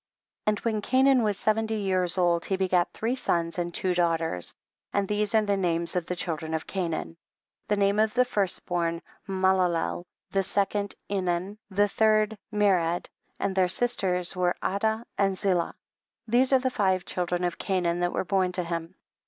[0.47, 0.51] 15.
[0.51, 4.47] And when Cainan was sev enty years old, he begat three sons and tw^o daughters.
[4.47, 4.55] 16.
[4.93, 7.17] And these are the names of the children of Cainan;
[7.67, 13.55] the name of the first born Mahlallel, the second Enan, and the third Mered, and
[13.55, 15.75] their sisters were Adah and Zillah;
[16.27, 18.95] these are the five children of Cainan that were born to lu?n.